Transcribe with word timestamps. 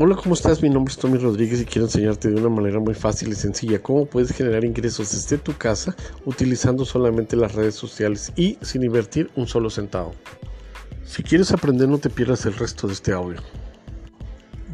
Hola, 0.00 0.14
¿cómo 0.14 0.34
estás? 0.34 0.62
Mi 0.62 0.70
nombre 0.70 0.92
es 0.92 0.96
Tommy 0.96 1.18
Rodríguez 1.18 1.60
y 1.60 1.64
quiero 1.64 1.86
enseñarte 1.86 2.30
de 2.30 2.36
una 2.36 2.48
manera 2.48 2.78
muy 2.78 2.94
fácil 2.94 3.30
y 3.30 3.34
sencilla 3.34 3.82
cómo 3.82 4.06
puedes 4.06 4.30
generar 4.30 4.64
ingresos 4.64 5.10
desde 5.10 5.38
tu 5.38 5.56
casa 5.56 5.96
utilizando 6.24 6.84
solamente 6.84 7.34
las 7.34 7.56
redes 7.56 7.74
sociales 7.74 8.32
y 8.36 8.56
sin 8.62 8.84
invertir 8.84 9.28
un 9.34 9.48
solo 9.48 9.70
centavo. 9.70 10.14
Si 11.04 11.24
quieres 11.24 11.50
aprender 11.50 11.88
no 11.88 11.98
te 11.98 12.10
pierdas 12.10 12.46
el 12.46 12.54
resto 12.54 12.86
de 12.86 12.92
este 12.92 13.12
audio. 13.12 13.40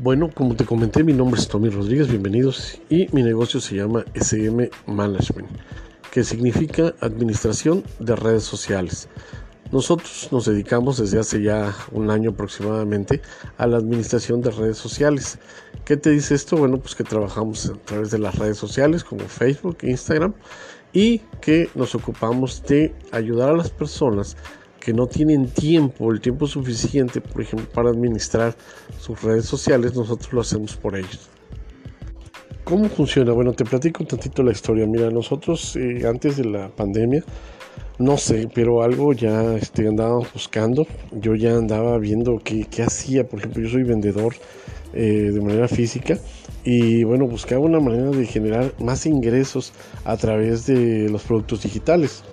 Bueno, 0.02 0.29
como 0.29 0.57
te 0.57 0.66
comenté, 0.66 1.02
mi 1.02 1.15
nombre 1.15 1.41
es 1.41 1.48
Tommy 1.48 1.70
Rodríguez, 1.70 2.06
bienvenidos 2.09 2.79
y 2.91 3.09
mi 3.12 3.23
negocio 3.23 3.61
se 3.61 3.77
llama 3.77 4.05
SM 4.12 4.69
Management, 4.87 5.48
que 6.12 6.23
significa 6.23 6.95
Administración 7.01 7.83
de 7.98 8.15
Redes 8.15 8.45
Sociales. 8.45 9.09
Nosotros 9.73 10.29
nos 10.31 10.45
dedicamos 10.45 10.99
desde 10.99 11.19
hace 11.19 11.43
ya 11.43 11.75
un 11.93 12.11
año 12.11 12.30
aproximadamente 12.30 13.23
a 13.57 13.66
la 13.66 13.79
administración 13.79 14.41
de 14.41 14.51
redes 14.51 14.79
sociales. 14.79 15.38
¿Qué 15.84 15.97
te 15.97 16.11
dice 16.11 16.34
esto? 16.34 16.57
Bueno, 16.57 16.79
pues 16.79 16.95
que 16.95 17.05
trabajamos 17.05 17.66
a 17.71 17.74
través 17.85 18.11
de 18.11 18.19
las 18.19 18.37
redes 18.38 18.57
sociales 18.57 19.02
como 19.02 19.27
Facebook, 19.27 19.79
Instagram 19.83 20.35
y 20.93 21.19
que 21.41 21.69
nos 21.74 21.95
ocupamos 21.95 22.62
de 22.62 22.95
ayudar 23.11 23.51
a 23.51 23.57
las 23.57 23.71
personas 23.71 24.37
que 24.79 24.93
no 24.93 25.07
tienen 25.07 25.48
tiempo, 25.48 26.12
el 26.12 26.21
tiempo 26.21 26.46
suficiente, 26.46 27.21
por 27.21 27.41
ejemplo, 27.41 27.66
para 27.73 27.88
administrar 27.88 28.55
sus 29.01 29.21
redes 29.23 29.46
sociales, 29.46 29.95
nosotros 29.96 30.33
lo 30.33 30.43
hacemos 30.43 30.77
por 30.77 30.96
ellos. 30.96 31.30
¿Cómo 32.65 32.88
funciona? 32.88 33.33
Bueno, 33.33 33.52
te 33.52 33.65
platico 33.65 34.02
un 34.02 34.09
tantito 34.09 34.43
la 34.43 34.52
historia. 34.52 34.87
Mira, 34.87 35.10
nosotros 35.10 35.74
eh, 35.77 36.07
antes 36.07 36.37
de 36.37 36.45
la 36.45 36.69
pandemia 36.69 37.24
no 37.98 38.16
sé, 38.16 38.48
pero 38.53 38.83
algo 38.83 39.12
ya 39.12 39.55
este, 39.55 39.87
andaba 39.87 40.19
buscando. 40.33 40.87
Yo 41.12 41.35
ya 41.35 41.57
andaba 41.57 41.98
viendo 41.98 42.39
qué, 42.43 42.66
hacía. 42.83 43.25
Por 43.25 43.39
ejemplo, 43.39 43.62
yo 43.62 43.69
soy 43.69 43.85
vendedor 43.85 44.35
eh, 44.93 45.30
de 45.32 45.41
manera 45.41 45.68
física 45.68 46.18
y 46.65 47.05
bueno, 47.05 47.27
buscaba 47.27 47.60
una 47.60 47.79
manera 47.79 48.10
de 48.10 48.27
generar 48.27 48.73
más 48.80 49.07
ingresos 49.07 49.73
a 50.05 50.16
través 50.16 50.66
de 50.66 51.09
los 51.09 51.23
productos 51.23 51.63
digitales. 51.63 52.24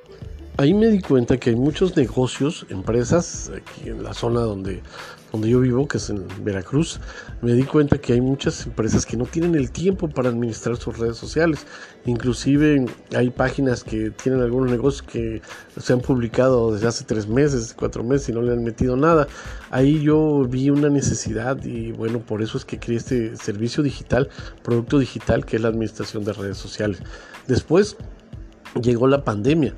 Ahí 0.58 0.74
me 0.74 0.88
di 0.88 1.02
cuenta 1.02 1.38
que 1.38 1.52
hay 1.52 1.56
muchos 1.56 1.96
negocios, 1.96 2.66
empresas, 2.70 3.52
aquí 3.56 3.90
en 3.90 4.04
la 4.04 4.14
zona 4.14 4.42
donde 4.42 4.84
donde 5.32 5.50
yo 5.50 5.62
vivo, 5.62 5.88
que 5.88 5.98
es 5.98 6.10
en 6.10 6.26
Veracruz, 6.44 7.00
me 7.42 7.54
di 7.54 7.64
cuenta 7.64 7.98
que 7.98 8.14
hay 8.14 8.22
muchas 8.22 8.66
empresas 8.66 9.06
que 9.06 9.16
no 9.16 9.26
tienen 9.26 9.56
el 9.56 9.72
tiempo 9.72 10.10
para 10.10 10.30
administrar 10.30 10.76
sus 10.76 10.98
redes 10.98 11.18
sociales. 11.18 11.66
Inclusive 12.06 12.86
hay 13.16 13.30
páginas 13.30 13.84
que 13.84 14.12
tienen 14.12 14.42
algunos 14.42 14.70
negocios 14.70 15.04
que 15.04 15.42
se 15.78 15.94
han 15.94 16.02
publicado 16.02 16.74
desde 16.74 16.88
hace 16.88 17.06
tres 17.06 17.28
meses, 17.28 17.74
cuatro 17.78 18.04
meses 18.04 18.30
y 18.30 18.34
no 18.34 18.42
le 18.42 18.52
han 18.52 18.64
metido 18.64 18.98
nada. 18.98 19.28
Ahí 19.70 20.02
yo 20.02 20.46
vi 20.50 20.70
una 20.70 20.90
necesidad 20.90 21.64
y 21.64 21.94
bueno, 21.94 22.20
por 22.20 22.42
eso 22.42 22.58
es 22.58 22.66
que 22.66 22.78
creé 22.78 22.98
este 22.98 23.38
servicio 23.38 23.84
digital, 23.84 24.30
producto 24.64 25.00
digital, 25.00 25.46
que 25.46 25.56
es 25.56 25.62
la 25.62 25.70
administración 25.70 26.26
de 26.26 26.34
redes 26.34 26.58
sociales. 26.58 27.02
Después 27.48 27.96
llegó 28.80 29.08
la 29.08 29.24
pandemia 29.24 29.74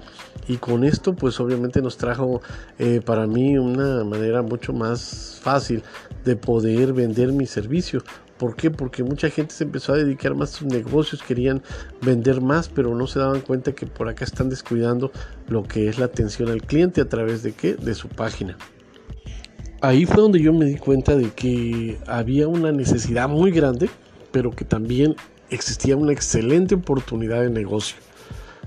y 0.47 0.57
con 0.57 0.83
esto 0.83 1.15
pues 1.15 1.39
obviamente 1.39 1.81
nos 1.81 1.97
trajo 1.97 2.41
eh, 2.77 3.01
para 3.03 3.27
mí 3.27 3.57
una 3.57 4.03
manera 4.03 4.41
mucho 4.41 4.73
más 4.73 5.39
fácil 5.41 5.83
de 6.25 6.35
poder 6.35 6.93
vender 6.93 7.31
mi 7.31 7.45
servicio. 7.45 8.03
¿Por 8.37 8.55
qué? 8.55 8.71
Porque 8.71 9.03
mucha 9.03 9.29
gente 9.29 9.53
se 9.53 9.63
empezó 9.63 9.93
a 9.93 9.97
dedicar 9.97 10.35
más 10.35 10.53
a 10.53 10.57
sus 10.57 10.67
negocios, 10.67 11.21
querían 11.21 11.61
vender 12.01 12.41
más, 12.41 12.67
pero 12.67 12.93
no 12.95 13.07
se 13.07 13.19
daban 13.19 13.41
cuenta 13.41 13.73
que 13.73 13.85
por 13.85 14.09
acá 14.09 14.25
están 14.25 14.49
descuidando 14.49 15.11
lo 15.47 15.63
que 15.63 15.87
es 15.87 15.97
la 15.97 16.05
atención 16.05 16.49
al 16.49 16.61
cliente 16.61 16.99
a 16.99 17.07
través 17.07 17.43
de 17.43 17.53
qué? 17.53 17.75
De 17.75 17.93
su 17.93 18.09
página. 18.09 18.57
Ahí 19.81 20.05
fue 20.05 20.17
donde 20.17 20.41
yo 20.41 20.51
me 20.51 20.65
di 20.65 20.77
cuenta 20.77 21.15
de 21.15 21.29
que 21.31 21.99
había 22.07 22.47
una 22.47 22.71
necesidad 22.71 23.29
muy 23.29 23.51
grande, 23.51 23.89
pero 24.31 24.51
que 24.51 24.65
también 24.65 25.15
existía 25.49 25.95
una 25.95 26.11
excelente 26.11 26.75
oportunidad 26.75 27.41
de 27.41 27.49
negocio. 27.49 27.97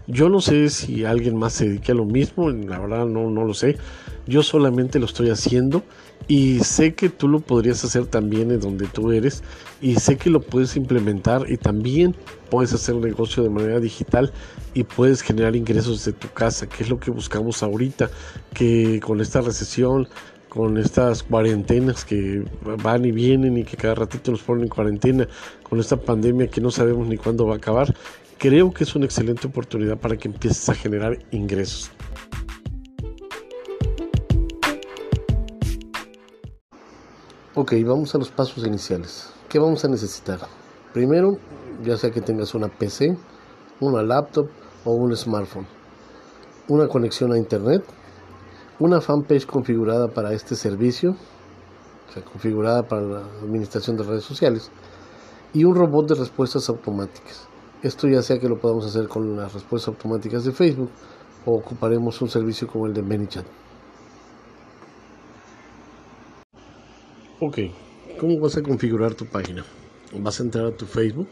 Yo 0.07 0.29
no 0.29 0.41
sé 0.41 0.71
si 0.71 1.05
alguien 1.05 1.37
más 1.37 1.55
se 1.55 1.67
dedique 1.67 1.93
a 1.93 1.95
lo 1.97 2.05
mismo, 2.05 2.49
la 2.51 2.79
verdad 2.79 3.07
no, 3.07 3.29
no 3.29 3.45
lo 3.45 3.55
sé. 3.55 3.77
Yo 4.27 4.43
solamente 4.43 4.99
lo 4.99 5.07
estoy 5.07 5.31
haciendo 5.31 5.83
y 6.29 6.61
sé 6.61 6.95
que 6.95 7.09
tú 7.09 7.29
lo 7.29 7.41
podrías 7.41 7.85
hacer 7.85 8.07
también 8.07 8.51
en 8.51 8.61
donde 8.61 8.87
tú 8.87 9.13
eres 9.13 9.43
y 9.81 9.97
sé 9.97 10.17
que 10.17 10.31
lo 10.31 10.41
puedes 10.41 10.77
implementar 10.77 11.51
y 11.51 11.57
también 11.57 12.15
puedes 12.51 12.73
hacer 12.73 12.97
negocio 12.97 13.43
de 13.43 13.51
manera 13.51 13.81
digital 13.81 14.33
y 14.75 14.85
puedes 14.85 15.23
generar 15.23 15.57
ingresos 15.57 16.05
desde 16.05 16.19
tu 16.19 16.29
casa, 16.29 16.69
que 16.69 16.83
es 16.83 16.89
lo 16.89 16.99
que 16.99 17.11
buscamos 17.11 17.63
ahorita, 17.63 18.11
que 18.55 19.01
con 19.01 19.21
esta 19.21 19.41
recesión, 19.41 20.09
con 20.49 20.79
estas 20.79 21.23
cuarentenas 21.23 22.05
que 22.05 22.45
van 22.83 23.05
y 23.05 23.13
vienen 23.13 23.59
y 23.59 23.65
que 23.65 23.77
cada 23.77 23.95
ratito 23.95 24.31
nos 24.31 24.43
ponen 24.43 24.65
en 24.65 24.69
cuarentena, 24.69 25.29
con 25.63 25.81
esta 25.81 25.97
pandemia 25.97 26.49
que 26.49 26.61
no 26.61 26.71
sabemos 26.71 27.07
ni 27.09 27.17
cuándo 27.17 27.47
va 27.47 27.55
a 27.55 27.59
acabar, 27.59 27.95
creo 28.39 28.73
que 28.73 28.85
es 28.85 28.95
una 28.95 29.07
excelente 29.07 29.47
oportunidad 29.47 29.99
para 29.99 30.17
que 30.17 30.29
empieces 30.29 30.69
a 30.69 30.75
generar 30.75 31.19
ingresos. 31.31 31.91
Ok, 37.55 37.73
vamos 37.85 38.15
a 38.15 38.19
los 38.19 38.31
pasos 38.31 38.67
iniciales. 38.67 39.31
¿Qué 39.49 39.59
vamos 39.59 39.85
a 39.85 39.89
necesitar? 39.89 40.41
Primero, 40.93 41.39
ya 41.83 41.97
sea 41.97 42.11
que 42.11 42.21
tengas 42.21 42.55
una 42.55 42.69
PC, 42.69 43.17
una 43.81 44.03
laptop 44.03 44.49
o 44.85 44.93
un 44.93 45.17
smartphone, 45.17 45.67
una 46.69 46.87
conexión 46.89 47.33
a 47.33 47.39
internet, 47.39 47.83
una 48.79 49.01
fanpage 49.01 49.47
configurada 49.47 50.09
para 50.09 50.35
este 50.35 50.55
servicio, 50.55 51.17
o 52.09 52.13
sea, 52.13 52.23
configurada 52.23 52.83
para 52.83 53.03
la 53.03 53.19
administración 53.43 53.97
de 53.97 54.05
redes 54.05 54.25
sociales, 54.25 54.71
y 55.55 55.65
un 55.65 55.75
robot 55.75 56.09
de 56.09 56.15
respuestas 56.17 56.69
automáticas. 56.69 57.49
Esto 57.87 58.09
ya 58.09 58.21
sea 58.21 58.41
que 58.41 58.49
lo 58.49 58.59
podamos 58.59 58.85
hacer 58.85 59.07
con 59.07 59.37
las 59.37 59.55
respuestas 59.55 59.95
automáticas 59.95 60.45
de 60.45 60.51
Facebook 60.51 60.91
o 61.45 61.55
ocuparemos 61.55 62.21
un 62.21 62.29
servicio 62.29 62.67
como 62.67 62.89
el 62.89 62.93
de 62.93 63.01
ManyChat. 63.01 63.47
Ok, 67.39 67.59
¿cómo 68.19 68.41
vas 68.41 68.57
a 68.57 68.63
configurar 68.65 69.15
tu 69.15 69.25
página? 69.27 69.65
Vas 70.19 70.41
a 70.41 70.43
entrar 70.43 70.67
a 70.67 70.77
tu 70.77 70.85
Facebook 70.85 71.29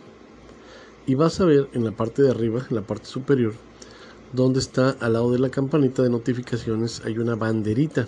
y 1.06 1.16
vas 1.16 1.40
a 1.40 1.44
ver 1.44 1.68
en 1.72 1.84
la 1.84 1.90
parte 1.90 2.22
de 2.22 2.30
arriba, 2.30 2.64
en 2.70 2.76
la 2.76 2.82
parte 2.82 3.06
superior, 3.06 3.54
donde 4.32 4.60
está 4.60 4.90
al 5.00 5.14
lado 5.14 5.32
de 5.32 5.40
la 5.40 5.50
campanita 5.50 6.04
de 6.04 6.10
notificaciones 6.10 7.02
hay 7.04 7.18
una 7.18 7.34
banderita. 7.34 8.06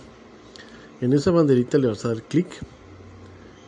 En 1.00 1.12
esa 1.14 1.32
banderita 1.32 1.78
le 1.78 1.88
vas 1.88 2.04
a 2.04 2.10
dar 2.10 2.22
clic 2.22 2.46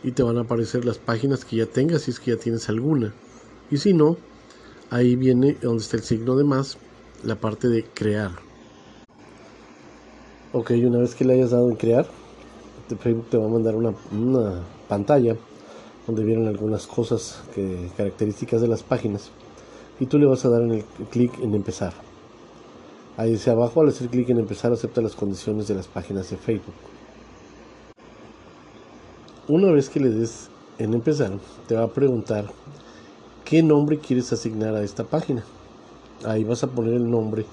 y 0.04 0.12
te 0.12 0.22
van 0.22 0.38
a 0.38 0.42
aparecer 0.42 0.84
las 0.84 0.98
páginas 0.98 1.44
que 1.44 1.56
ya 1.56 1.66
tengas 1.66 2.02
si 2.02 2.12
es 2.12 2.20
que 2.20 2.30
ya 2.30 2.36
tienes 2.36 2.68
alguna. 2.68 3.12
Y 3.72 3.78
si 3.78 3.92
no, 3.92 4.16
ahí 4.90 5.16
viene 5.16 5.56
donde 5.60 5.82
está 5.82 5.96
el 5.96 6.02
signo 6.02 6.36
de 6.36 6.44
más, 6.44 6.78
la 7.24 7.36
parte 7.36 7.68
de 7.68 7.84
crear. 7.84 8.32
Ok, 10.52 10.70
una 10.82 10.98
vez 10.98 11.14
que 11.14 11.24
le 11.24 11.34
hayas 11.34 11.50
dado 11.50 11.70
en 11.70 11.76
crear, 11.76 12.06
Facebook 12.96 13.28
te 13.28 13.36
va 13.36 13.46
a 13.46 13.48
mandar 13.48 13.74
una, 13.76 13.92
pantalla 14.88 15.36
donde 16.06 16.24
vienen 16.24 16.48
algunas 16.48 16.86
cosas, 16.86 17.42
que, 17.54 17.90
características 17.96 18.62
de 18.62 18.68
las 18.68 18.82
páginas, 18.82 19.30
y 20.00 20.06
tú 20.06 20.18
le 20.18 20.26
vas 20.26 20.44
a 20.44 20.48
dar 20.48 20.62
en 20.62 20.70
el 20.70 20.84
clic 21.10 21.38
en 21.40 21.54
empezar. 21.54 21.92
Ahí 23.18 23.32
dice 23.32 23.50
abajo, 23.50 23.82
al 23.82 23.88
hacer 23.88 24.08
clic 24.08 24.30
en 24.30 24.38
empezar, 24.38 24.72
acepta 24.72 25.02
las 25.02 25.14
condiciones 25.14 25.68
de 25.68 25.74
las 25.74 25.88
páginas 25.88 26.30
de 26.30 26.36
Facebook. 26.36 26.74
Una 29.48 29.70
vez 29.72 29.90
que 29.90 30.00
le 30.00 30.10
des 30.10 30.48
en 30.78 30.94
empezar, 30.94 31.32
te 31.66 31.74
va 31.74 31.82
a 31.84 31.88
preguntar 31.88 32.46
qué 33.48 33.62
nombre 33.62 33.98
quieres 33.98 34.30
asignar 34.32 34.74
a 34.74 34.82
esta 34.82 35.04
página. 35.04 35.42
Ahí 36.26 36.44
vas 36.44 36.62
a 36.64 36.66
poner 36.66 36.94
el 36.94 37.10
nombre. 37.10 37.46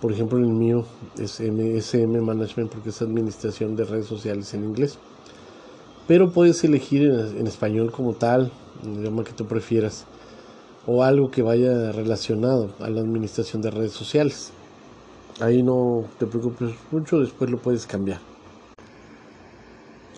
Por 0.00 0.12
ejemplo, 0.12 0.38
el 0.38 0.46
mío 0.46 0.84
es 1.18 1.40
MSM 1.40 2.20
Management 2.20 2.70
porque 2.70 2.90
es 2.90 3.00
Administración 3.00 3.74
de 3.74 3.84
Redes 3.84 4.06
Sociales 4.06 4.52
en 4.52 4.64
inglés. 4.64 4.98
Pero 6.06 6.32
puedes 6.32 6.62
elegir 6.64 7.02
en, 7.02 7.46
español 7.46 7.90
como 7.92 8.12
tal, 8.12 8.52
el 8.84 9.00
idioma 9.00 9.24
que 9.24 9.32
tú 9.32 9.46
prefieras, 9.46 10.04
o 10.86 11.02
algo 11.02 11.30
que 11.30 11.42
vaya 11.42 11.92
relacionado 11.92 12.70
a 12.80 12.90
la 12.90 13.00
administración 13.00 13.62
de 13.62 13.70
redes 13.70 13.92
sociales. 13.92 14.52
Ahí 15.40 15.62
no 15.62 16.04
te 16.18 16.26
preocupes 16.26 16.74
mucho, 16.90 17.20
después 17.20 17.50
lo 17.50 17.58
puedes 17.58 17.86
cambiar. 17.86 18.20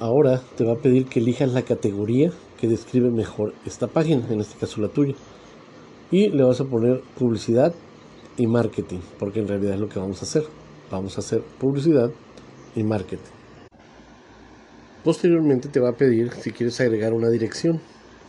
Ahora 0.01 0.41
te 0.57 0.65
va 0.65 0.73
a 0.73 0.79
pedir 0.79 1.07
que 1.07 1.21
elijas 1.21 1.53
la 1.53 1.63
categoría 1.63 2.33
que 2.59 2.67
describe 2.67 3.11
mejor 3.11 3.53
esta 3.67 3.87
página, 3.87 4.27
en 4.31 4.41
este 4.41 4.59
caso 4.59 4.81
la 4.81 4.89
tuya. 4.89 5.15
Y 6.11 6.31
le 6.31 6.43
vas 6.43 6.59
a 6.63 6.65
poner 6.65 7.03
publicidad 7.19 7.75
y 8.39 8.47
marketing, 8.47 9.01
porque 9.19 9.41
en 9.41 9.49
realidad 9.49 9.75
es 9.75 9.81
lo 9.81 9.91
que 9.91 9.99
vamos 9.99 10.23
a 10.23 10.25
hacer. 10.25 10.45
Vamos 10.91 11.19
a 11.19 11.21
hacer 11.21 11.43
publicidad 11.59 12.11
y 12.75 12.83
marketing. 12.83 13.31
Posteriormente 15.05 15.69
te 15.69 15.81
va 15.81 15.91
a 15.91 15.97
pedir 15.97 16.33
si 16.33 16.51
quieres 16.51 16.81
agregar 16.81 17.13
una 17.13 17.29
dirección. 17.29 17.79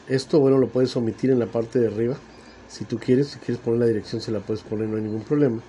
Esto, 0.10 0.42
bueno, 0.42 0.58
lo 0.58 0.68
puedes 0.68 0.96
omitir 0.98 1.32
en 1.32 1.40
la 1.40 1.46
parte 1.46 1.80
de 1.80 1.88
arriba. 1.88 2.18
Si 2.68 2.84
tú 2.84 2.98
quieres, 2.98 3.28
si 3.28 3.40
quieres 3.40 3.64
poner 3.64 3.80
la 3.80 3.86
dirección, 3.86 4.22
se 4.22 4.32
la 4.32 4.42
puedes 4.42 4.64
poner, 4.64 4.90
no 4.90 4.98
hay 4.98 5.04
ningún 5.04 5.24
problema. 5.24 5.62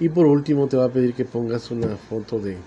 Y 0.00 0.10
por 0.10 0.26
último 0.26 0.66
te 0.66 0.76
va 0.76 0.84
a 0.84 0.92
pedir 0.92 1.14
que 1.14 1.24
pongas 1.24 1.70
una 1.70 1.96
foto 1.96 2.38
de, 2.38 2.58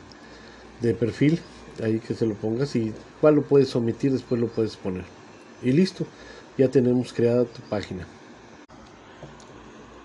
perfil, 0.95 1.39
ahí 1.81 1.99
que 1.99 2.13
se 2.13 2.25
lo 2.25 2.35
pongas 2.35 2.75
y 2.75 2.93
cuál 3.21 3.35
lo 3.35 3.43
puedes 3.43 3.75
omitir, 3.75 4.11
después 4.11 4.39
lo 4.39 4.47
puedes 4.47 4.75
poner. 4.77 5.05
y 5.61 5.71
listo, 5.71 6.05
ya 6.57 6.69
tenemos 6.69 7.13
creada 7.13 7.45
tu 7.45 7.61
página. 7.69 8.07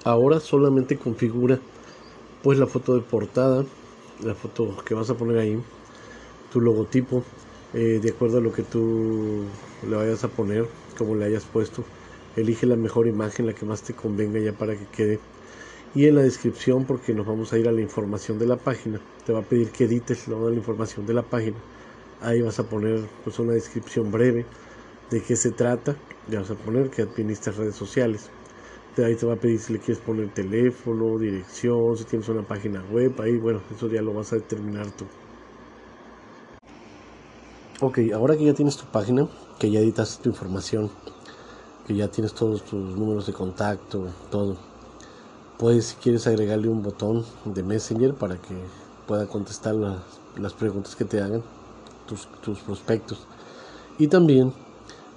Ahora 0.05 0.41
solamente 0.41 0.99
configura 0.99 1.59
pues 2.43 2.59
la 2.59 2.67
foto 2.67 2.95
de 2.95 3.01
portada, 3.01 3.65
la 4.23 4.35
foto 4.35 4.77
que 4.85 4.95
vas 4.95 5.09
a 5.11 5.15
poner 5.15 5.39
ahí, 5.39 5.59
tu 6.53 6.61
logotipo, 6.61 7.25
eh, 7.73 8.01
de 8.03 8.11
acuerdo 8.11 8.39
a 8.39 8.41
lo 8.41 8.53
que 8.53 8.63
tú 8.63 9.45
le 9.89 9.97
vayas 9.97 10.23
a 10.25 10.29
poner, 10.29 10.69
como 10.99 11.15
le 11.15 11.25
hayas 11.25 11.45
puesto. 11.45 11.85
Elige 12.37 12.67
la 12.67 12.77
mejor 12.77 13.07
imagen, 13.07 13.47
la 13.47 13.55
que 13.55 13.65
más 13.65 13.83
te 13.83 13.95
convenga 13.95 14.39
ya 14.41 14.53
para 14.53 14.77
que 14.77 14.87
quede. 14.87 15.21
Y 15.95 16.07
en 16.09 16.17
la 16.17 16.23
descripción, 16.23 16.85
porque 16.85 17.15
nos 17.15 17.25
vamos 17.25 17.53
a 17.53 17.59
ir 17.59 17.69
a 17.69 17.73
la 17.73 17.81
información 17.81 18.39
de 18.39 18.47
la 18.47 18.57
página, 18.57 19.01
te 19.25 19.33
va 19.33 19.41
a 19.41 19.43
pedir 19.43 19.71
que 19.71 19.85
edites 19.85 20.27
la 20.27 20.37
información 20.51 21.07
de 21.07 21.15
la 21.15 21.23
página. 21.23 21.57
Ahí 22.21 22.43
vas 22.43 22.59
a 22.59 22.65
poner 22.65 23.01
pues 23.23 23.39
una 23.39 23.53
descripción 23.53 24.11
breve 24.11 24.45
de 25.11 25.23
qué 25.23 25.37
se 25.37 25.53
trata. 25.53 25.97
Ya 26.29 26.41
vas 26.41 26.51
a 26.51 26.57
poner 26.57 26.91
que 26.91 27.03
administras 27.03 27.57
redes 27.57 27.77
sociales. 27.77 28.31
Ahí 28.97 29.15
te 29.15 29.27
va 29.27 29.35
a 29.35 29.37
pedir 29.37 29.61
si 29.61 29.73
le 29.73 29.79
quieres 29.79 30.03
poner 30.03 30.33
teléfono, 30.33 31.19
dirección, 31.19 31.97
si 31.97 32.05
tienes 32.05 32.29
una 32.29 32.43
página 32.43 32.83
web. 32.91 33.21
Ahí, 33.21 33.37
bueno, 33.37 33.61
eso 33.75 33.89
ya 33.89 34.03
lo 34.03 34.15
vas 34.15 34.33
a 34.33 34.37
determinar 34.37 34.91
tú. 34.93 35.05
Ok, 37.81 37.99
ahora 38.13 38.37
que 38.37 38.45
ya 38.45 38.55
tienes 38.55 38.77
tu 38.77 38.87
página, 38.87 39.29
que 39.59 39.71
ya 39.71 39.81
editas 39.81 40.21
tu 40.21 40.29
información, 40.29 40.91
que 41.87 41.95
ya 41.95 42.09
tienes 42.09 42.35
todos 42.35 42.65
tus 42.65 42.97
números 42.97 43.27
de 43.27 43.33
contacto, 43.33 44.07
todo, 44.31 44.57
puedes 45.59 45.87
si 45.87 45.97
quieres 45.97 46.27
agregarle 46.27 46.69
un 46.69 46.83
botón 46.83 47.25
de 47.45 47.63
Messenger 47.63 48.15
para 48.15 48.37
que 48.37 48.55
pueda 49.07 49.27
contestar 49.27 49.75
las, 49.75 50.53
preguntas 50.55 50.97
que 50.97 51.05
te 51.05 51.21
hagan 51.21 51.43
tus, 52.07 52.27
tus 52.43 52.61
prospectos. 52.61 53.27
Y 53.99 54.09
también 54.09 54.53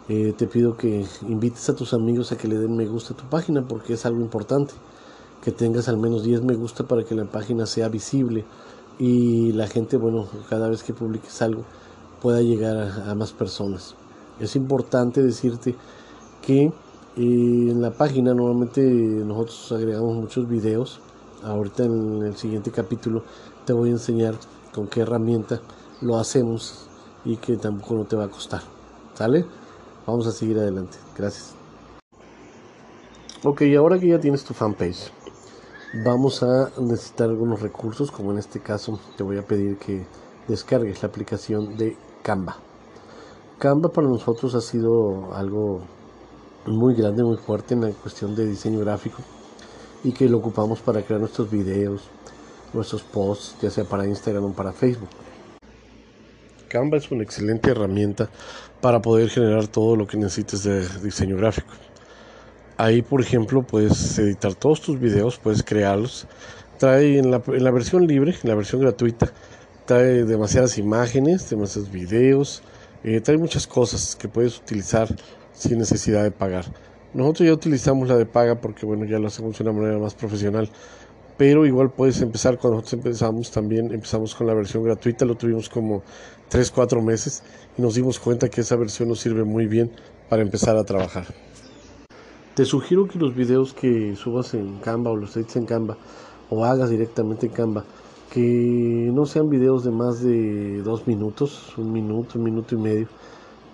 eh, 0.10 0.34
te 0.38 0.48
pido 0.48 0.78
que 0.78 1.06
invites 1.28 1.68
a 1.70 1.76
tus 1.76 1.94
amigos 1.94 2.32
a 2.32 2.38
que 2.38 2.48
le 2.48 2.58
den 2.58 2.78
me 2.78 2.86
gusta 2.86 3.14
a 3.14 3.18
tu 3.18 3.26
página 3.26 3.68
porque 3.68 3.94
es 3.94 4.06
algo 4.06 4.22
importante. 4.22 4.74
Que 5.44 5.52
tengas 5.52 5.90
al 5.90 5.98
menos 5.98 6.24
10 6.24 6.44
me 6.44 6.56
gusta 6.56 6.86
para 6.86 7.04
que 7.04 7.14
la 7.14 7.26
página 7.26 7.66
sea 7.66 7.90
visible 7.90 8.46
y 9.00 9.52
la 9.52 9.68
gente, 9.68 9.98
bueno, 9.98 10.28
cada 10.50 10.70
vez 10.70 10.84
que 10.84 10.94
publiques 10.94 11.42
algo 11.42 11.64
pueda 12.22 12.42
llegar 12.42 12.78
a, 12.78 13.14
más 13.16 13.32
personas. 13.32 13.96
Es 14.40 14.56
importante 14.56 15.22
decirte 15.22 15.76
que 16.42 16.72
eh, 17.18 17.72
en 17.72 17.82
la 17.82 17.92
página 17.92 18.34
normalmente 18.34 18.82
nosotros 18.82 19.72
agregamos 19.72 20.16
muchos 20.16 20.48
videos. 20.48 21.02
Ahorita 21.44 21.84
en 21.84 22.24
el 22.24 22.36
siguiente 22.36 22.72
capítulo 22.72 23.24
te 23.66 23.74
voy 23.74 23.90
a 23.90 23.94
enseñar 23.94 24.36
con 24.74 24.88
qué 24.88 25.02
herramienta 25.02 25.62
lo 26.02 26.18
hacemos 26.18 26.88
y 27.26 27.38
que 27.38 27.58
tampoco 27.58 27.96
no 27.96 28.06
te 28.06 28.16
va 28.16 28.26
a 28.26 28.30
costar. 28.30 28.62
¿Sale? 29.16 29.46
Vamos 30.06 30.28
a 30.28 30.32
seguir 30.32 30.60
adelante. 30.60 30.98
Gracias. 31.18 31.56
Ok, 33.44 33.64
ahora 33.78 34.00
que 34.00 34.08
ya 34.10 34.20
tienes 34.20 34.44
tu 34.44 34.54
fanpage, 34.54 35.12
vamos 36.06 36.44
a 36.44 36.70
necesitar 36.80 37.30
algunos 37.30 37.62
recursos, 37.62 38.12
como 38.12 38.32
en 38.32 38.38
este 38.38 38.60
caso 38.60 39.00
te 39.16 39.24
voy 39.24 39.38
a 39.38 39.46
pedir 39.46 39.78
que 39.78 40.06
descargues 40.48 41.02
la 41.02 41.10
aplicación 41.10 41.78
de 41.78 41.98
Canva. 42.22 42.58
Canva 43.58 43.90
para 43.90 44.08
nosotros 44.08 44.54
ha 44.54 44.62
sido 44.62 45.34
algo 45.34 45.82
muy 46.68 46.96
grande, 46.96 47.24
muy 47.24 47.38
fuerte 47.38 47.74
en 47.74 47.82
la 47.82 47.90
cuestión 47.92 48.36
de 48.36 48.46
diseño 48.46 48.80
gráfico 48.80 49.22
y 50.04 50.12
que 50.12 50.28
lo 50.30 50.38
ocupamos 50.38 50.80
para 50.80 51.02
crear 51.02 51.20
nuestros 51.20 51.50
videos, 51.50 52.04
nuestros 52.74 53.04
posts, 53.04 53.56
ya 53.62 53.70
sea 53.70 53.84
para 53.86 54.06
Instagram 54.06 54.46
o 54.46 54.54
para 54.54 54.72
Facebook. 54.72 55.10
Canva 56.68 56.98
es 56.98 57.10
una 57.12 57.24
excelente 57.24 57.72
herramienta 57.72 58.30
para 58.82 59.02
poder 59.02 59.30
generar 59.30 59.68
todo 59.68 59.96
lo 59.96 60.06
que 60.06 60.18
necesites 60.18 60.64
de 60.64 60.88
diseño 61.00 61.38
gráfico. 61.38 61.74
Ahí, 62.78 63.02
por 63.02 63.22
ejemplo, 63.22 63.64
puedes 63.64 64.20
editar 64.20 64.54
todos 64.54 64.82
tus 64.82 65.00
videos, 65.00 65.40
puedes 65.40 65.64
crearlos. 65.64 66.28
Trae 66.78 67.18
en 67.18 67.32
la, 67.32 67.40
versión 67.72 68.06
libre, 68.06 68.36
en 68.44 68.50
la 68.50 68.56
versión 68.56 68.82
gratuita, 68.82 69.32
trae 69.86 70.26
demasiadas 70.26 70.78
imágenes, 70.78 71.50
demasiados 71.50 71.90
videos, 71.90 72.62
eh, 73.04 73.20
trae 73.20 73.38
muchas 73.38 73.66
cosas 73.66 74.16
que 74.16 74.28
puedes 74.28 74.60
utilizar 74.60 75.08
sin 75.58 75.80
necesidad 75.80 76.24
de 76.24 76.32
pagar. 76.32 76.66
Nosotros 77.14 77.48
ya 77.48 77.54
utilizamos 77.54 78.08
la 78.08 78.16
de 78.16 78.26
paga 78.26 78.62
porque 78.62 78.86
bueno, 78.86 79.06
ya 79.06 79.18
lo 79.20 79.28
hacemos 79.28 79.58
de 79.58 79.64
una 79.64 79.74
manera 79.74 79.98
más 79.98 80.14
profesional 80.14 80.70
pero 81.38 81.68
igual 81.68 81.92
puedes 81.92 82.20
empezar 82.22 82.58
cuando 82.58 82.78
nosotros 82.78 83.06
empezamos 83.06 83.52
también 83.52 83.94
empezamos 83.94 84.34
con 84.34 84.48
la 84.48 84.54
versión 84.54 84.84
gratuita 84.84 85.24
lo 85.24 85.36
tuvimos 85.36 85.70
como 85.70 86.02
3 86.50 86.72
4 86.72 87.02
meses 87.02 87.44
y 87.78 87.82
nos 87.82 87.96
dimos 87.96 88.20
cuenta 88.20 88.50
que 88.50 88.62
esa 88.62 88.76
versión 88.76 89.10
nos 89.10 89.20
sirve 89.20 89.44
muy 89.44 89.68
bien 89.68 89.92
para 90.30 90.42
empezar 90.42 90.76
a 90.76 90.84
trabajar 90.84 91.26
te 92.56 92.66
sugiero 92.66 93.08
que 93.08 93.20
los 93.20 93.36
videos 93.36 93.74
que 93.74 94.16
subas 94.16 94.56
en 94.56 94.80
Canva 94.80 95.12
o 95.12 95.16
los 95.16 95.38
edites 95.38 95.58
en 95.58 95.66
Canva 95.66 95.98
o 96.50 96.66
hagas 96.66 96.90
directamente 96.90 97.46
en 97.46 97.54
Canva 97.54 97.86
que 98.32 99.12
no 99.14 99.26
sean 99.26 99.48
videos 99.50 99.84
de 99.84 99.92
más 99.92 100.22
de 100.22 100.82
dos 100.82 101.08
minutos 101.08 101.78
un 101.78 101.92
minuto 101.92 102.40
un 102.40 102.44
minuto 102.44 102.74
y 102.74 102.80
medio 102.80 103.08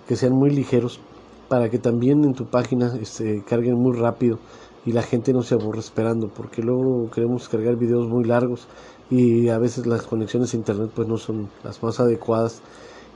que 0.06 0.16
sean 0.16 0.34
muy 0.34 0.50
ligeros 0.50 1.00
para 1.48 1.70
que 1.70 1.78
también 1.78 2.24
en 2.24 2.34
tu 2.34 2.46
página 2.46 2.94
este, 3.00 3.42
carguen 3.46 3.74
muy 3.74 3.96
rápido 3.96 4.38
y 4.86 4.92
la 4.92 5.02
gente 5.02 5.32
no 5.32 5.42
se 5.42 5.54
aburre 5.54 5.80
esperando 5.80 6.28
porque 6.28 6.62
luego 6.62 7.10
queremos 7.10 7.48
cargar 7.48 7.76
videos 7.76 8.08
muy 8.08 8.24
largos 8.24 8.66
y 9.10 9.48
a 9.48 9.58
veces 9.58 9.86
las 9.86 10.02
conexiones 10.02 10.52
a 10.52 10.56
internet 10.56 10.90
pues 10.94 11.08
no 11.08 11.16
son 11.16 11.48
las 11.62 11.82
más 11.82 12.00
adecuadas 12.00 12.60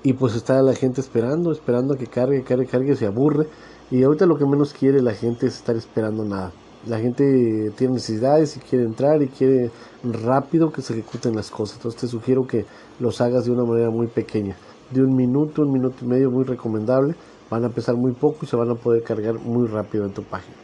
y 0.03 0.13
pues 0.13 0.35
está 0.35 0.63
la 0.63 0.75
gente 0.75 1.01
esperando, 1.01 1.53
esperando 1.53 1.95
a 1.95 1.99
que 1.99 2.07
cargue, 2.07 2.43
cargue, 2.43 2.67
cargue, 2.67 2.97
se 2.97 3.07
aburre 3.07 3.49
y 3.91 4.03
ahorita 4.03 4.27
lo 4.27 4.39
que 4.39 4.47
menos 4.47 4.73
quiere 4.73 5.03
la 5.03 5.15
gente 5.15 5.47
es 5.47 5.57
estar 5.57 5.77
esperando 5.77 6.25
nada. 6.25 6.53
La 6.87 6.99
gente 6.99 7.73
tiene 7.77 7.95
necesidades 7.95 8.57
y 8.57 8.61
quiere 8.61 8.85
entrar 8.85 9.21
y 9.23 9.29
quiere 9.29 9.71
rápido 10.05 10.71
que 10.71 10.83
se 10.83 10.93
ejecuten 10.93 11.35
las 11.35 11.51
cosas. 11.51 11.77
Entonces 11.77 12.01
te 12.01 12.07
sugiero 12.07 12.47
que 12.47 12.67
los 13.01 13.21
hagas 13.21 13.47
de 13.47 13.51
una 13.51 13.65
manera 13.65 13.91
muy 13.91 14.07
pequeña, 14.07 14.57
de 14.91 15.03
un 15.03 15.17
minuto, 15.17 15.63
un 15.63 15.73
minuto 15.73 15.97
y 16.03 16.07
medio, 16.07 16.31
muy 16.31 16.45
recomendable. 16.45 17.15
Van 17.51 17.65
a 17.65 17.71
pesar 17.71 17.97
muy 17.97 18.13
poco 18.13 18.39
y 18.43 18.47
se 18.47 18.57
van 18.57 18.71
a 18.71 18.75
poder 18.75 19.03
cargar 19.03 19.35
muy 19.35 19.67
rápido 19.67 20.05
en 20.05 20.13
tu 20.13 20.23
página. 20.23 20.57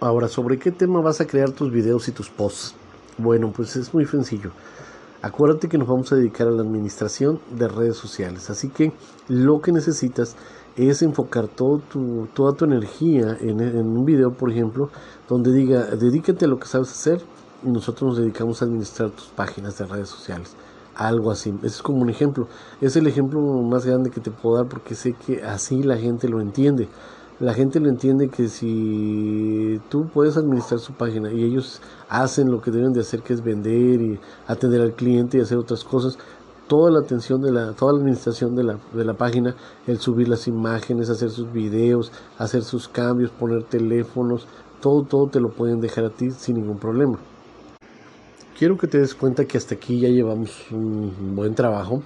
Ahora, 0.00 0.28
¿sobre 0.28 0.58
qué 0.58 0.70
tema 0.70 1.00
vas 1.00 1.20
a 1.20 1.26
crear 1.26 1.50
tus 1.50 1.72
videos 1.72 2.08
y 2.08 2.12
tus 2.12 2.30
posts? 2.30 2.74
Bueno, 3.16 3.52
pues 3.54 3.74
es 3.76 3.92
muy 3.92 4.04
sencillo. 4.04 4.52
Acuérdate 5.20 5.68
que 5.68 5.78
nos 5.78 5.88
vamos 5.88 6.12
a 6.12 6.16
dedicar 6.16 6.46
a 6.46 6.52
la 6.52 6.62
administración 6.62 7.40
de 7.50 7.66
redes 7.66 7.96
sociales. 7.96 8.50
Así 8.50 8.68
que 8.68 8.92
lo 9.26 9.60
que 9.60 9.72
necesitas 9.72 10.36
es 10.76 11.02
enfocar 11.02 11.48
todo 11.48 11.78
tu, 11.80 12.28
toda 12.32 12.52
tu 12.52 12.64
energía 12.64 13.36
en, 13.40 13.60
un 13.60 14.04
video, 14.04 14.30
por 14.30 14.52
ejemplo, 14.52 14.90
donde 15.28 15.52
diga, 15.52 15.86
dedícate 15.96 16.44
a 16.44 16.48
lo 16.48 16.60
que 16.60 16.68
sabes 16.68 16.92
hacer 16.92 17.20
y 17.64 17.70
nosotros 17.70 18.10
nos 18.10 18.18
dedicamos 18.18 18.62
a 18.62 18.66
administrar 18.66 19.10
tus 19.10 19.26
páginas 19.26 19.76
de 19.78 19.86
redes 19.86 20.08
sociales. 20.08 20.54
Algo 20.98 21.30
así. 21.30 21.54
Ese 21.62 21.76
es 21.76 21.82
como 21.82 22.02
un 22.02 22.10
ejemplo. 22.10 22.48
Es 22.82 22.96
el 22.96 23.06
ejemplo 23.06 23.40
más 23.40 23.86
grande 23.86 24.10
que 24.10 24.20
te 24.20 24.30
puedo 24.30 24.56
dar 24.56 24.66
porque 24.66 24.94
sé 24.94 25.14
que 25.14 25.42
así 25.42 25.82
la 25.82 25.96
gente 25.96 26.28
lo 26.28 26.40
entiende 26.42 26.88
la 27.40 27.54
gente 27.54 27.78
lo 27.78 27.88
entiende 27.88 28.28
que 28.28 28.48
si 28.48 29.80
tú 29.88 30.08
puedes 30.08 30.36
administrar 30.36 30.80
su 30.80 30.92
página 30.94 31.32
y 31.32 31.44
ellos 31.44 31.80
hacen 32.08 32.50
lo 32.50 32.60
que 32.60 32.72
deben 32.72 32.92
de 32.92 33.00
hacer 33.00 33.22
que 33.22 33.32
es 33.32 33.44
vender 33.44 34.00
y 34.02 34.18
atender 34.48 34.80
al 34.80 34.94
cliente 34.94 35.38
y 35.38 35.40
hacer 35.40 35.56
otras 35.56 35.84
cosas 35.84 36.18
toda 36.66 36.90
la 36.90 36.98
atención 36.98 37.40
de 37.40 37.52
la 37.52 37.72
toda 37.74 37.92
la 37.92 38.00
administración 38.00 38.56
de 38.56 38.64
la, 38.64 38.78
de 38.92 39.04
la 39.04 39.14
página 39.14 39.54
el 39.86 40.00
subir 40.00 40.28
las 40.28 40.48
imágenes 40.48 41.10
hacer 41.10 41.30
sus 41.30 41.52
videos 41.52 42.10
hacer 42.38 42.64
sus 42.64 42.88
cambios 42.88 43.30
poner 43.30 43.62
teléfonos 43.62 44.48
todo 44.80 45.04
todo 45.04 45.28
te 45.28 45.38
lo 45.38 45.50
pueden 45.50 45.80
dejar 45.80 46.06
a 46.06 46.10
ti 46.10 46.32
sin 46.32 46.56
ningún 46.56 46.78
problema 46.78 47.18
quiero 48.58 48.76
que 48.76 48.86
te 48.86 48.98
des 48.98 49.14
cuenta 49.14 49.44
que 49.44 49.58
hasta 49.58 49.74
aquí 49.74 50.00
ya 50.00 50.08
llevamos 50.08 50.70
un 50.70 51.36
buen 51.36 51.54
trabajo 51.54 52.02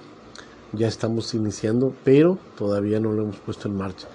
ya 0.71 0.87
estamos 0.87 1.33
iniciando 1.33 1.93
pero 2.03 2.37
todavía 2.57 2.99
no 2.99 3.11
lo 3.11 3.23
hemos 3.23 3.37
puesto 3.37 3.67
en 3.67 3.75
marcha 3.75 4.07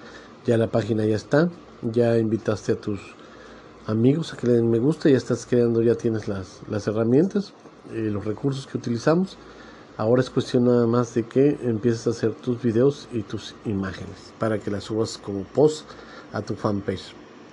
ya 0.45 0.57
la 0.57 0.67
página 0.67 1.05
ya 1.05 1.15
está, 1.15 1.49
ya 1.81 2.17
invitaste 2.17 2.71
a 2.71 2.75
tus 2.75 2.99
amigos 3.87 4.33
a 4.33 4.37
que 4.37 4.47
le 4.47 4.53
den 4.53 4.69
me 4.69 4.79
gusta, 4.79 5.09
ya 5.09 5.17
estás 5.17 5.45
creando, 5.45 5.81
ya 5.81 5.95
tienes 5.95 6.27
las, 6.27 6.61
las 6.67 6.87
herramientas, 6.87 7.53
eh, 7.91 8.09
los 8.11 8.25
recursos 8.25 8.65
que 8.65 8.77
utilizamos. 8.77 9.37
Ahora 9.97 10.21
es 10.21 10.29
cuestión 10.29 10.63
nada 10.63 10.87
más 10.87 11.13
de 11.13 11.23
que 11.23 11.57
empieces 11.61 12.07
a 12.07 12.11
hacer 12.11 12.33
tus 12.33 12.61
videos 12.61 13.09
y 13.11 13.21
tus 13.21 13.53
imágenes 13.65 14.33
para 14.39 14.57
que 14.57 14.71
las 14.71 14.85
subas 14.85 15.17
como 15.17 15.43
post 15.43 15.85
a 16.31 16.41
tu 16.41 16.55
fanpage. 16.55 17.18